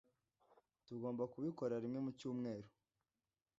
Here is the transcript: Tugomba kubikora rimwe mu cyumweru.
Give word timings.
Tugomba 0.85 1.23
kubikora 1.33 1.73
rimwe 1.83 1.99
mu 2.05 2.11
cyumweru. 2.19 2.67